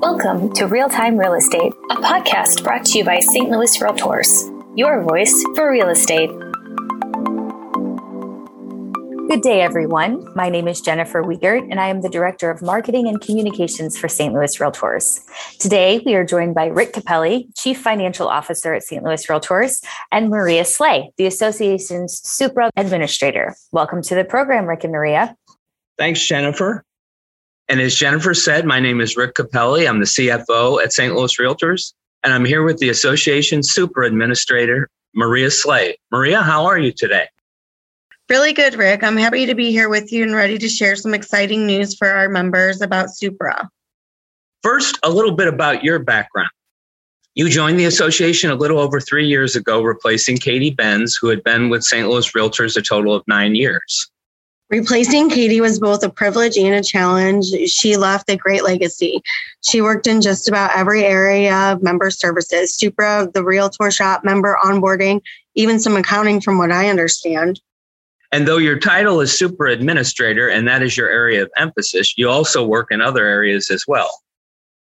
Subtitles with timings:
[0.00, 3.50] Welcome to Real Time Real Estate, a podcast brought to you by St.
[3.50, 4.28] Louis Realtors,
[4.78, 6.30] your voice for real estate.
[9.28, 10.24] Good day, everyone.
[10.36, 14.08] My name is Jennifer Wiegert, and I am the Director of Marketing and Communications for
[14.08, 14.32] St.
[14.32, 15.20] Louis Realtors.
[15.58, 19.02] Today, we are joined by Rick Capelli, Chief Financial Officer at St.
[19.02, 23.56] Louis Realtors, and Maria Slay, the association's Supra Administrator.
[23.72, 25.36] Welcome to the program, Rick and Maria.
[25.98, 26.84] Thanks, Jennifer.
[27.68, 29.86] And as Jennifer said, my name is Rick Capelli.
[29.86, 31.14] I'm the CFO at St.
[31.14, 31.92] Louis Realtors,
[32.24, 35.98] and I'm here with the association Supra Administrator, Maria Slay.
[36.10, 37.26] Maria, how are you today?
[38.30, 39.02] Really good, Rick.
[39.04, 42.08] I'm happy to be here with you and ready to share some exciting news for
[42.08, 43.68] our members about Supra.
[44.62, 46.50] First, a little bit about your background.
[47.34, 51.44] You joined the association a little over three years ago, replacing Katie Benz, who had
[51.44, 52.08] been with St.
[52.08, 54.10] Louis Realtors a total of nine years.
[54.70, 57.46] Replacing Katie was both a privilege and a challenge.
[57.66, 59.22] She left a great legacy.
[59.62, 64.58] She worked in just about every area of member services, Supra, the Realtor shop, member
[64.62, 65.22] onboarding,
[65.54, 67.60] even some accounting, from what I understand.
[68.30, 72.28] And though your title is Supra Administrator and that is your area of emphasis, you
[72.28, 74.22] also work in other areas as well.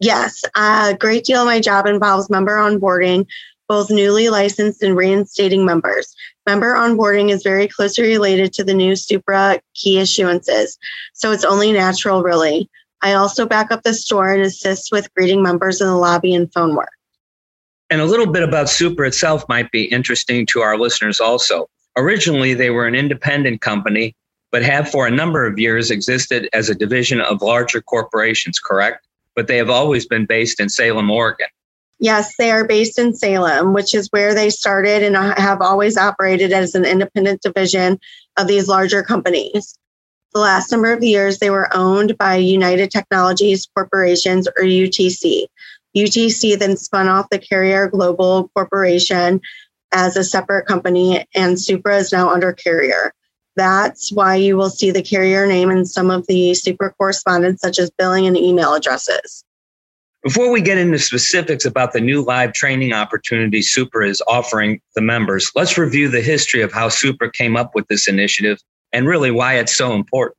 [0.00, 3.26] Yes, a great deal of my job involves member onboarding,
[3.68, 6.14] both newly licensed and reinstating members.
[6.46, 10.78] Member onboarding is very closely related to the new Supra key issuances,
[11.12, 12.68] so it's only natural, really.
[13.02, 16.52] I also back up the store and assist with greeting members in the lobby and
[16.52, 16.90] phone work.
[17.90, 21.68] And a little bit about Supra itself might be interesting to our listeners also.
[21.96, 24.14] Originally, they were an independent company,
[24.50, 29.06] but have for a number of years existed as a division of larger corporations, correct?
[29.34, 31.48] But they have always been based in Salem, Oregon.
[32.00, 36.52] Yes, they are based in Salem, which is where they started and have always operated
[36.52, 37.98] as an independent division
[38.36, 39.76] of these larger companies.
[40.32, 45.46] The last number of years, they were owned by United Technologies Corporations or UTC.
[45.96, 49.40] UTC then spun off the Carrier Global Corporation
[49.92, 53.12] as a separate company, and Supra is now under Carrier.
[53.56, 57.80] That's why you will see the Carrier name in some of the Supra correspondence, such
[57.80, 59.44] as billing and email addresses.
[60.24, 65.00] Before we get into specifics about the new live training opportunity Supra is offering the
[65.00, 68.58] members, let's review the history of how Supra came up with this initiative
[68.92, 70.36] and really why it's so important.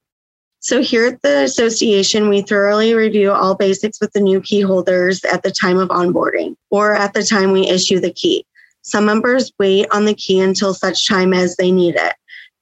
[0.62, 5.23] So, here at the association, we thoroughly review all basics with the new key holders
[5.23, 8.45] at the time of onboarding or at the time we issue the key.
[8.81, 12.16] Some members wait on the key until such time as they need it.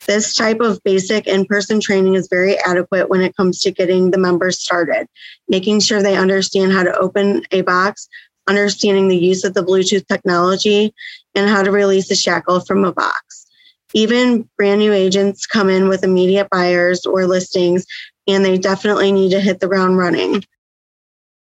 [0.08, 4.12] This type of basic in person training is very adequate when it comes to getting
[4.12, 5.08] the members started,
[5.50, 8.08] making sure they understand how to open a box,
[8.48, 10.94] understanding the use of the Bluetooth technology,
[11.36, 13.48] and how to release a shackle from a box.
[13.94, 17.86] Even brand new agents come in with immediate buyers or listings,
[18.28, 20.42] and they definitely need to hit the ground running.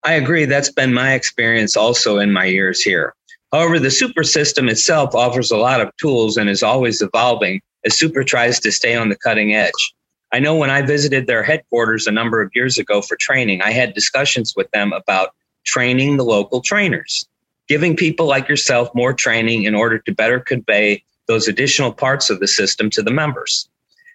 [0.05, 0.44] I agree.
[0.44, 3.15] That's been my experience also in my years here.
[3.53, 7.98] However, the Supra system itself offers a lot of tools and is always evolving as
[7.98, 9.94] Supra tries to stay on the cutting edge.
[10.32, 13.70] I know when I visited their headquarters a number of years ago for training, I
[13.70, 15.34] had discussions with them about
[15.65, 17.26] training the local trainers,
[17.69, 22.41] giving people like yourself more training in order to better convey those additional parts of
[22.41, 23.69] the system to the members.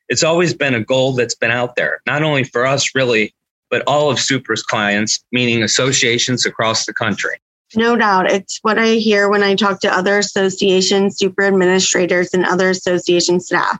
[0.09, 3.33] It's always been a goal that's been out there, not only for us really,
[3.69, 7.37] but all of Supra's clients, meaning associations across the country.
[7.75, 8.31] No doubt.
[8.31, 13.39] It's what I hear when I talk to other association Supra administrators and other association
[13.39, 13.77] staff.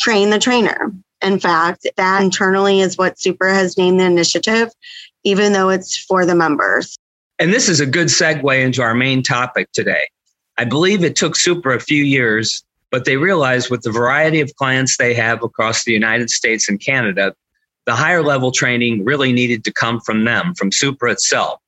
[0.00, 0.92] Train the trainer.
[1.22, 4.70] In fact, that internally is what Supra has named the initiative,
[5.24, 6.96] even though it's for the members.
[7.38, 10.08] And this is a good segue into our main topic today.
[10.58, 14.54] I believe it took Supra a few years, but they realized with the variety of
[14.56, 17.34] clients they have across the United States and Canada,
[17.86, 21.60] the higher level training really needed to come from them, from Supra itself.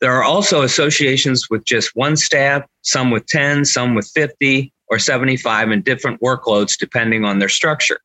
[0.00, 4.98] There are also associations with just one staff, some with 10, some with 50 or
[4.98, 8.00] 75, and different workloads depending on their structure.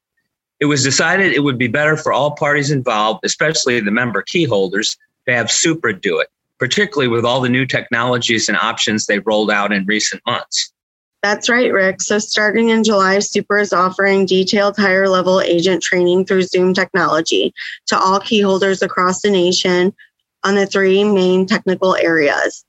[0.59, 4.46] It was decided it would be better for all parties involved, especially the member key
[4.46, 4.96] holders,
[5.28, 6.29] to have Supra do it,
[6.59, 10.72] particularly with all the new technologies and options they've rolled out in recent months.
[11.23, 12.02] That's right, Rick.
[12.02, 17.53] So, starting in July, Supra is offering detailed higher level agent training through Zoom technology
[17.88, 19.93] to all key holders across the nation
[20.43, 22.66] on the three main technical areas.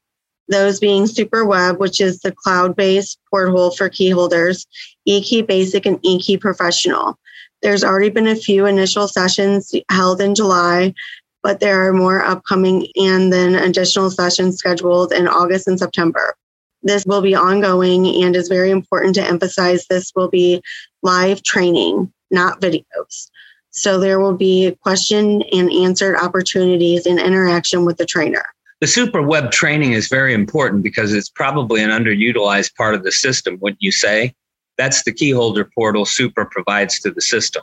[0.49, 4.67] Those being SupraWEB, which is the cloud based portal for key holders,
[5.09, 7.19] eKey Basic, and eKey Professional.
[7.63, 10.95] There's already been a few initial sessions held in July,
[11.43, 16.35] but there are more upcoming and then additional sessions scheduled in August and September.
[16.83, 20.61] This will be ongoing and is very important to emphasize this will be
[21.03, 23.31] live training, not videos.
[23.73, 28.45] So there will be question and answered opportunities in interaction with the trainer.
[28.81, 33.59] The SupraWEB training is very important because it's probably an underutilized part of the system,
[33.61, 34.35] wouldn't you say?
[34.77, 37.63] That's the keyholder portal Supra provides to the system.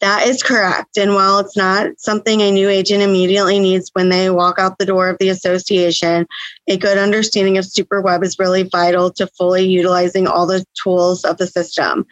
[0.00, 0.96] That is correct.
[0.96, 4.86] And while it's not something a new agent immediately needs when they walk out the
[4.86, 6.26] door of the association,
[6.68, 11.36] a good understanding of SupraWEB is really vital to fully utilizing all the tools of
[11.36, 12.06] the system.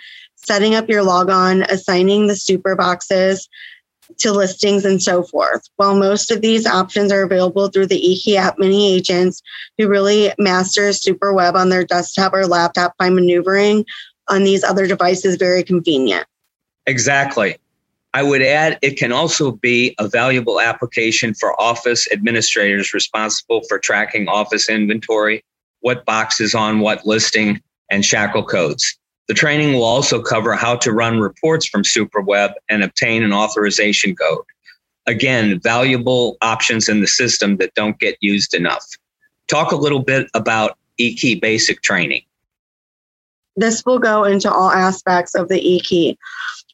[0.46, 3.48] Setting up your logon, assigning the Supra boxes,
[4.18, 5.68] to listings and so forth.
[5.76, 9.42] While most of these options are available through the eKey app, many agents
[9.76, 13.84] who really master SupraWEB on their desktop or laptop find maneuvering
[14.28, 16.26] on these other devices very convenient.
[16.86, 17.58] Exactly.
[18.14, 23.78] I would add it can also be a valuable application for office administrators responsible for
[23.78, 25.44] tracking office inventory,
[25.80, 27.60] what boxes on what listing,
[27.90, 28.98] and shackle codes.
[29.28, 34.16] The training will also cover how to run reports from SupraWEB and obtain an authorization
[34.16, 34.44] code.
[35.06, 38.84] Again, valuable options in the system that don't get used enough.
[39.46, 42.22] Talk a little bit about eKey basic training.
[43.56, 46.16] This will go into all aspects of the eKey,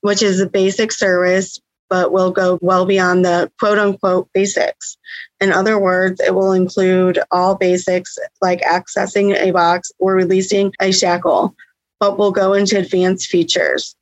[0.03, 4.97] which is a basic service, but will go well beyond the quote unquote basics.
[5.41, 10.93] In other words, it will include all basics like accessing a box or releasing a
[10.93, 11.55] shackle,
[12.05, 13.97] but will go into advanced features.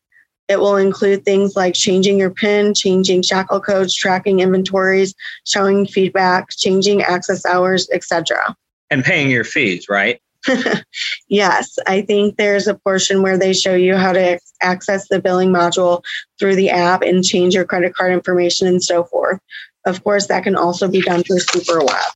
[0.49, 5.15] It will include things like changing your PIN, changing shackle codes, tracking inventories,
[5.47, 8.57] showing feedback, changing access hours, etc.
[8.91, 10.21] And paying your fees, right?
[11.29, 15.51] yes, I think there's a portion where they show you how to access the billing
[15.51, 16.03] module
[16.41, 19.39] through the app and change your credit card information and so forth.
[19.87, 22.11] Of course, that can also be done through SupraWEB.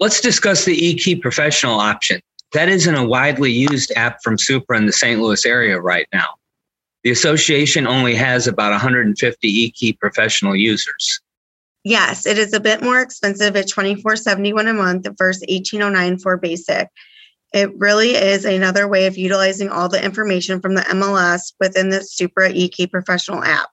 [0.00, 2.20] Let's discuss the eKey professional option.
[2.54, 5.20] That isn't a widely used app from Supra in the St.
[5.20, 6.36] Louis area right now.
[7.02, 11.20] The association only has about 150 eKey professional users.
[11.82, 16.88] Yes, it is a bit more expensive at 24.71 a month versus 1809 for basic.
[17.52, 22.02] It really is another way of utilizing all the information from the MLS within the
[22.02, 23.68] Supra eKey professional app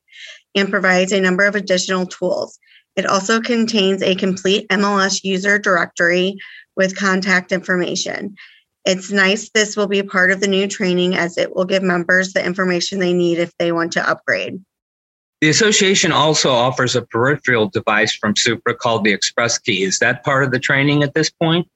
[0.55, 2.57] and provides a number of additional tools.
[2.95, 6.35] It also contains a complete MLS user directory
[6.75, 8.35] with contact information.
[8.85, 12.33] It's nice this will be part of the new training as it will give members
[12.33, 14.59] the information they need if they want to upgrade.
[15.41, 19.83] The association also offers a peripheral device from Supra called the Express Key.
[19.83, 21.67] Is that part of the training at this point?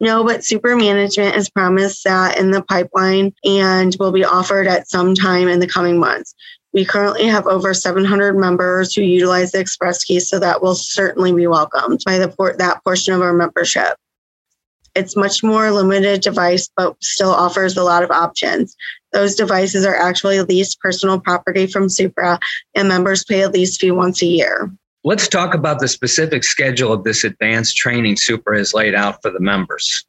[0.00, 4.88] No, but Supra Management has promised that in the pipeline and will be offered at
[4.88, 6.34] some time in the coming months.
[6.72, 11.32] We currently have over 700 members who utilize the Express Key, so that will certainly
[11.32, 12.26] be welcomed by the
[12.58, 13.96] that portion of our membership.
[14.94, 18.76] It's much more limited device, but still offers a lot of options.
[19.12, 22.38] Those devices are actually leased personal property from Supra,
[22.74, 24.70] and members pay a lease fee once a year.
[25.02, 29.30] Let's talk about the specific schedule of this advanced training Supra has laid out for
[29.30, 30.04] the members.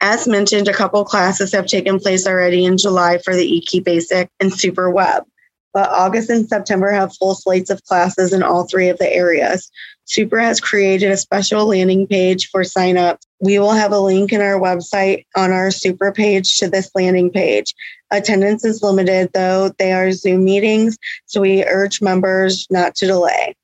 [0.00, 4.30] As mentioned, a couple classes have taken place already in July for the eKey Basic
[4.40, 5.24] and SupraWEB
[5.72, 9.70] but August and September have full slates of classes in all three of the areas.
[10.04, 13.20] Supra has created a special landing page for sign up.
[13.40, 17.30] We will have a link in our website on our Supra page to this landing
[17.30, 17.74] page.
[18.10, 23.56] Attendance is limited, though they are Zoom meetings, so we urge members not to delay.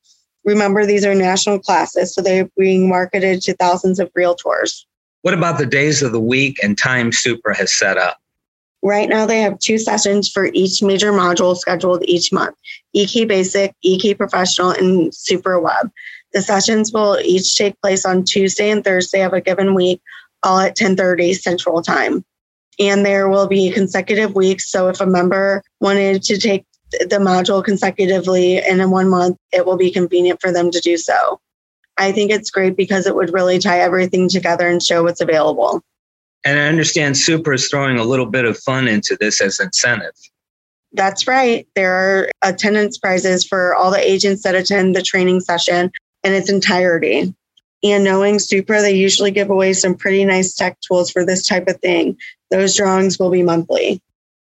[0.45, 4.85] Remember, these are national classes, so they're being marketed to thousands of realtors.
[5.23, 8.19] What about the days of the week and time Supra has set up?
[8.83, 12.55] Right now, they have two sessions for each major module scheduled each month
[12.95, 15.91] eKey Basic, eKey Professional, and SupraWEB.
[16.33, 20.01] The sessions will each take place on Tuesday and Thursday of a given week,
[20.43, 22.25] all at 10:30 Central Time.
[22.79, 24.71] And there will be consecutive weeks.
[24.71, 29.67] So if a member wanted to take the module consecutively and in one month, it
[29.67, 31.41] will be convenient for them to do so.
[31.97, 35.83] I think it's great because it would really tie everything together and show what's available.
[36.45, 40.13] And I understand Supra is throwing a little bit of fun into this as incentive.
[40.93, 41.67] That's right.
[41.75, 45.91] There are attendance prizes for all the agents that attend the training session
[46.27, 47.35] in its entirety.
[47.85, 51.69] And knowing Supra, they usually give away some pretty nice tech tools for this type
[51.69, 52.17] of thing.
[52.51, 54.03] Those drawings will be monthly.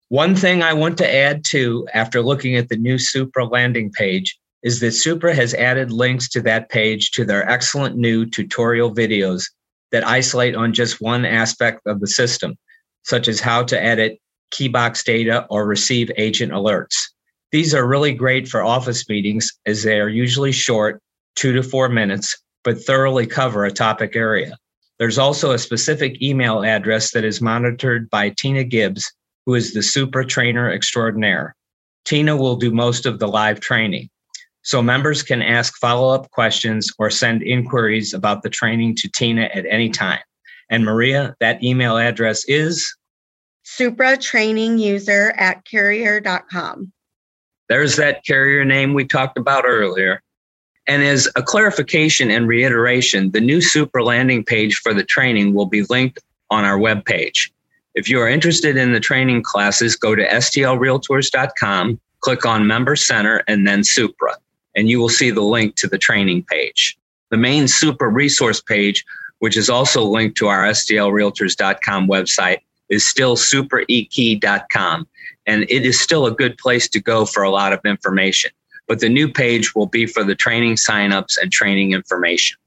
[0.09, 4.37] One thing I want to add to after looking at the new Supra landing page
[4.63, 9.43] is that Supra has added links to that page to their excellent new tutorial videos
[9.91, 12.57] that isolate on just one aspect of the system,
[13.03, 14.19] such as how to edit
[14.51, 16.95] keybox data or receive agent alerts.
[17.51, 21.01] These are really great for office meetings as they are usually short,
[21.37, 24.57] two to four minutes, but thoroughly cover a topic area.
[24.99, 29.09] There's also a specific email address that is monitored by Tina Gibbs,
[29.45, 31.55] who is the Supra trainer extraordinaire.
[32.03, 34.09] Tina will do most of the live training.
[34.67, 39.43] so members can ask follow up questions or send inquiries about the training to Tina
[39.53, 40.19] at any time.
[40.69, 42.93] And Maria, that email address is
[43.63, 46.91] Supra training user at carrier.com.
[47.69, 50.21] There's that carrier name we talked about earlier.
[50.87, 55.65] And as a clarification and reiteration, the new Supra landing page for the training will
[55.65, 57.51] be linked on our webpage.
[57.93, 63.43] If you are interested in the training classes, go to stlrealtors.com, click on Member Center,
[63.47, 64.35] and then Supra,
[64.75, 66.97] and you will see the link to the training page.
[67.31, 69.03] The main Supra resource page,
[69.39, 75.07] which is also linked to our stlrealtors.com website, is still supraekey.com,
[75.45, 78.51] and it is still a good place to go for a lot of information.
[78.87, 82.57] But the new page will be for the training signups and training information.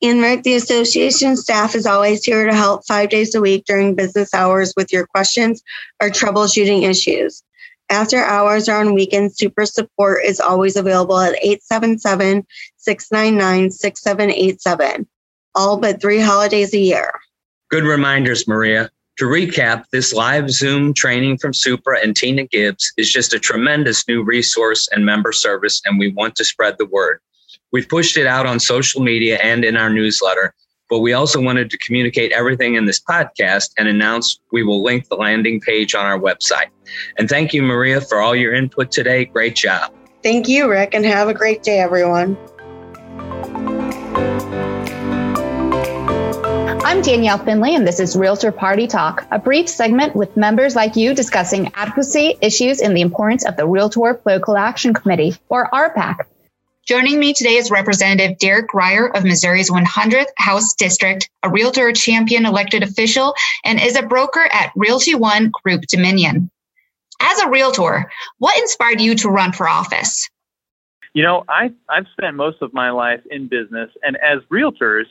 [0.00, 3.94] In Rick, the association staff is always here to help five days a week during
[3.94, 5.62] business hours with your questions
[6.00, 7.42] or troubleshooting issues.
[7.90, 15.06] After hours or on weekends, Supra support is always available at 877 699 6787,
[15.54, 17.12] all but three holidays a year.
[17.68, 18.90] Good reminders, Maria.
[19.20, 24.08] To recap, this live Zoom training from Supra and Tina Gibbs is just a tremendous
[24.08, 27.20] new resource and member service, and we want to spread the word.
[27.70, 30.54] We've pushed it out on social media and in our newsletter,
[30.88, 35.06] but we also wanted to communicate everything in this podcast and announce we will link
[35.10, 36.70] the landing page on our website.
[37.18, 39.26] And thank you, Maria, for all your input today.
[39.26, 39.92] Great job.
[40.22, 42.38] Thank you, Rick, and have a great day, everyone.
[46.90, 50.96] I'm Danielle Finley, and this is Realtor Party Talk, a brief segment with members like
[50.96, 56.16] you discussing advocacy issues and the importance of the Realtor Political Action Committee, or RPAC.
[56.88, 62.44] Joining me today is Representative Derek Grier of Missouri's 100th House District, a Realtor champion
[62.44, 66.50] elected official, and is a broker at Realty One Group Dominion.
[67.20, 70.28] As a Realtor, what inspired you to run for office?
[71.14, 75.04] You know, I, I've spent most of my life in business, and as Realtors,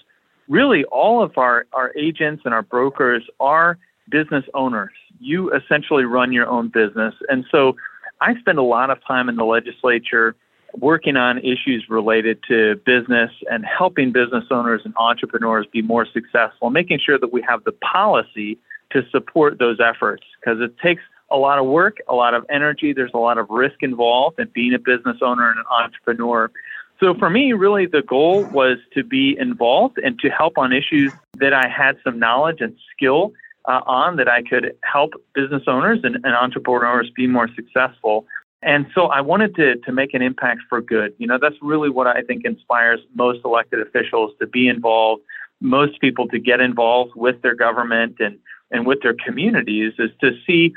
[0.50, 3.78] really all of our, our agents and our brokers are
[4.10, 4.92] business owners.
[5.20, 7.14] You essentially run your own business.
[7.30, 7.76] And so
[8.22, 10.36] I spend a lot of time in the legislature
[10.74, 16.70] working on issues related to business and helping business owners and entrepreneurs be more successful,
[16.70, 18.58] making sure that we have the policy
[18.92, 21.02] to support those efforts because it takes
[21.32, 24.50] a lot of work, a lot of energy, there's a lot of risk involved in
[24.54, 26.52] being a business owner and an entrepreneur.
[27.00, 31.14] So for me, really the goal was to be involved and to help on issues
[31.36, 33.32] that I had some knowledge and skill
[33.66, 38.26] uh, on that I could help business owners and, and entrepreneurs be more successful.
[38.62, 41.14] And so I wanted to, to make an impact for good.
[41.18, 45.22] You know, that's really what I think inspires most elected officials to be involved,
[45.62, 48.38] most people to get involved with their government and,
[48.72, 50.74] and with their communities is to see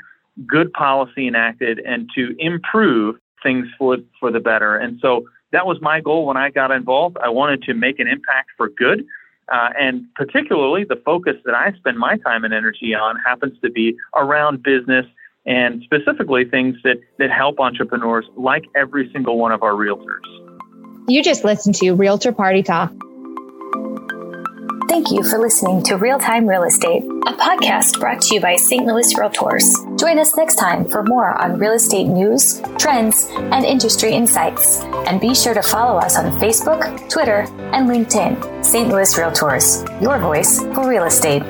[0.47, 4.77] good policy enacted and to improve things for, for the better.
[4.77, 7.17] And so that was my goal when I got involved.
[7.23, 9.05] I wanted to make an impact for good.
[9.51, 13.69] Uh, and particularly the focus that I spend my time and energy on happens to
[13.69, 15.05] be around business
[15.45, 20.23] and specifically things that, that help entrepreneurs like every single one of our realtors.
[21.07, 22.93] You just listened to Realtor Party Talk.
[24.93, 28.55] Thank you for listening to Real Time Real Estate, a podcast brought to you by
[28.55, 28.85] St.
[28.85, 29.63] Louis Realtors.
[29.99, 34.81] Join us next time for more on real estate news, trends, and industry insights.
[35.07, 38.63] And be sure to follow us on Facebook, Twitter, and LinkedIn.
[38.63, 38.87] St.
[38.87, 41.41] Louis Realtors, your voice for real estate.